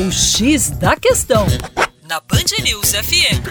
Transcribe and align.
O 0.00 0.12
X 0.12 0.70
da 0.70 0.94
Questão, 0.94 1.44
na 2.08 2.20
Band 2.20 2.62
News 2.62 2.92
FM. 2.92 3.42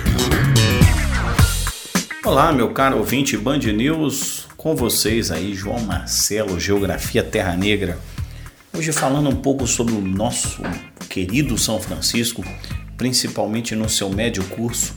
Olá, 2.23 2.53
meu 2.53 2.71
caro 2.71 2.99
ouvinte 2.99 3.35
Band 3.35 3.57
News, 3.57 4.47
com 4.55 4.73
vocês 4.73 5.29
aí, 5.29 5.53
João 5.53 5.81
Marcelo, 5.81 6.57
Geografia 6.57 7.21
Terra 7.21 7.57
Negra. 7.57 7.99
Hoje 8.73 8.93
falando 8.93 9.27
um 9.27 9.35
pouco 9.35 9.67
sobre 9.67 9.93
o 9.93 9.99
nosso 9.99 10.61
querido 11.09 11.57
São 11.57 11.81
Francisco, 11.81 12.41
principalmente 12.95 13.75
no 13.75 13.89
seu 13.89 14.09
médio 14.09 14.45
curso. 14.45 14.95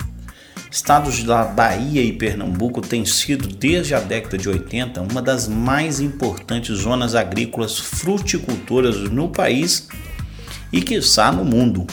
Estados 0.71 1.25
da 1.25 1.45
Bahia 1.45 2.01
e 2.01 2.13
Pernambuco 2.13 2.81
têm 2.81 3.05
sido, 3.05 3.49
desde 3.49 3.93
a 3.93 3.99
década 3.99 4.39
de 4.39 4.49
80, 4.49 5.03
uma 5.03 5.21
das 5.21 5.49
mais 5.49 5.99
importantes 5.99 6.77
zonas 6.77 7.17
agrícolas 7.17 7.77
fruticultoras 7.77 8.97
no 9.11 9.29
país 9.29 9.89
e, 10.73 10.81
quiçá, 10.81 11.33
no 11.33 11.45
mundo. 11.45 11.87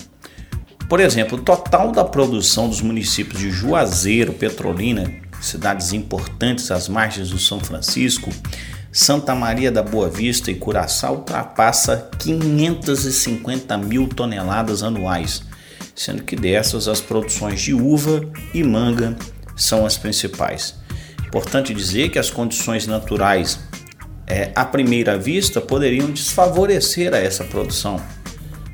Por 0.90 1.00
exemplo, 1.00 1.38
o 1.38 1.42
total 1.42 1.92
da 1.92 2.06
produção 2.06 2.70
dos 2.70 2.82
municípios 2.82 3.42
de 3.42 3.52
Juazeiro, 3.52 4.32
Petrolina, 4.34 5.12
cidades 5.42 5.94
importantes 5.94 6.72
às 6.72 6.88
margens 6.88 7.30
do 7.30 7.38
São 7.38 7.60
Francisco, 7.60 8.32
Santa 8.92 9.36
Maria 9.36 9.72
da 9.72 9.84
Boa 9.84 10.10
Vista 10.10 10.50
e 10.50 10.56
Curaçao 10.56 11.18
ultrapassa 11.18 12.10
550 12.18 13.78
mil 13.78 14.08
toneladas 14.08 14.82
anuais, 14.82 15.44
sendo 15.94 16.24
que 16.24 16.36
dessas 16.36 16.88
as 16.88 17.02
produções 17.02 17.62
de 17.62 17.74
uva 17.74 18.22
e 18.54 18.64
manga 18.64 19.16
são 19.56 19.86
as 19.86 19.98
principais. 19.98 20.76
Importante 21.28 21.74
dizer 21.74 22.10
que 22.10 22.18
as 22.18 22.30
condições 22.30 22.88
naturais, 22.88 23.60
é, 24.26 24.52
à 24.56 24.64
primeira 24.64 25.18
vista, 25.18 25.60
poderiam 25.60 26.10
desfavorecer 26.10 27.14
a 27.14 27.18
essa 27.18 27.44
produção 27.44 28.02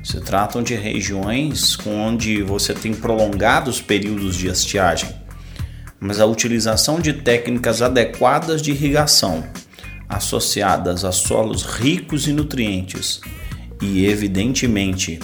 se 0.04 0.20
tratam 0.20 0.62
de 0.62 0.74
regiões 0.74 1.78
onde 1.86 2.42
você 2.42 2.74
tem 2.74 2.92
prolongados 2.92 3.80
períodos 3.80 4.36
de 4.36 4.48
estiagem, 4.48 5.08
mas 5.98 6.20
a 6.20 6.26
utilização 6.26 7.00
de 7.00 7.14
técnicas 7.14 7.80
adequadas 7.80 8.60
de 8.60 8.70
irrigação, 8.70 9.42
associadas 10.06 11.06
a 11.06 11.10
solos 11.10 11.62
ricos 11.62 12.28
em 12.28 12.34
nutrientes 12.34 13.22
e, 13.80 14.04
evidentemente, 14.04 15.18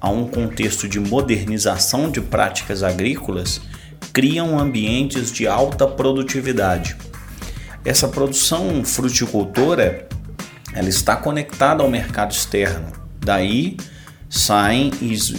a 0.00 0.08
um 0.08 0.26
contexto 0.26 0.88
de 0.88 0.98
modernização 0.98 2.10
de 2.10 2.22
práticas 2.22 2.82
agrícolas, 2.82 3.60
criam 4.14 4.58
ambientes 4.58 5.30
de 5.30 5.46
alta 5.46 5.86
produtividade. 5.86 6.96
Essa 7.84 8.08
produção 8.08 8.82
fruticultora 8.82 10.08
ela 10.72 10.88
está 10.88 11.16
conectada 11.16 11.82
ao 11.82 11.90
mercado 11.90 12.32
externo. 12.32 12.90
Daí 13.20 13.76
saem 14.32 14.90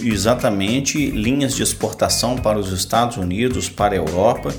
exatamente 0.04 1.10
linhas 1.10 1.56
de 1.56 1.64
exportação 1.64 2.36
para 2.36 2.56
os 2.56 2.70
Estados 2.70 3.16
Unidos, 3.16 3.68
para 3.68 3.92
a 3.92 3.96
Europa, 3.96 4.54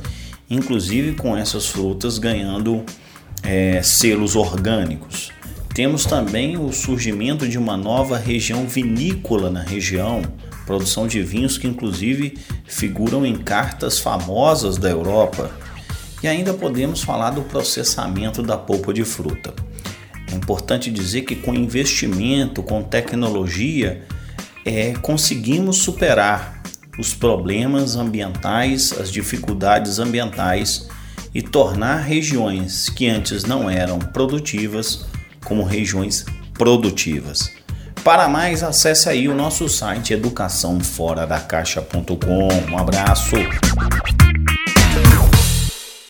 inclusive 0.50 1.14
com 1.14 1.38
essas 1.38 1.68
frutas 1.68 2.18
ganhando 2.18 2.84
é, 3.42 3.82
selos 3.82 4.36
orgânicos. 4.36 5.32
Temos 5.74 6.06
também 6.06 6.58
o 6.58 6.70
surgimento 6.74 7.48
de 7.48 7.58
uma 7.58 7.78
nova 7.78 8.18
região 8.18 8.68
vinícola 8.68 9.50
na 9.50 9.62
região, 9.62 10.22
produção 10.66 11.08
de 11.08 11.24
vinhos 11.24 11.58
que 11.58 11.66
inclusive 11.66 12.38
figuram 12.66 13.26
em 13.26 13.38
cartas 13.38 14.00
famosas 14.00 14.78
da 14.78 14.90
Europa. 14.90 15.50
E 16.22 16.28
ainda 16.28 16.54
podemos 16.54 17.02
falar 17.02 17.30
do 17.30 17.42
processamento 17.42 18.44
da 18.44 18.58
polpa 18.58 18.94
de 18.94 19.06
fruta. 19.06 19.54
É 20.30 20.36
importante 20.36 20.92
dizer 20.92 21.22
que 21.22 21.38
com 21.38 21.54
investimento, 21.54 22.62
com 22.62 22.84
tecnologia, 22.84 24.04
é, 24.66 24.94
conseguimos 25.02 25.78
superar 25.78 26.62
os 26.98 27.14
problemas 27.14 27.96
ambientais, 27.96 28.92
as 29.00 29.12
dificuldades 29.12 30.00
ambientais 30.00 30.88
e 31.34 31.42
tornar 31.42 31.98
regiões 31.98 32.90
que 32.90 33.08
antes 33.08 33.44
não 33.44 33.70
eram 33.70 34.00
produtivas 34.00 35.06
como 35.44 35.64
regiões 35.64 36.26
produtivas. 36.54 37.52
Para 38.04 38.28
mais, 38.28 38.64
acesse 38.64 39.08
aí 39.10 39.28
o 39.28 39.36
nosso 39.36 39.68
site 39.68 40.14
educaçãoforadacaixa.com. 40.14 42.48
Um 42.72 42.78
abraço. 42.78 43.36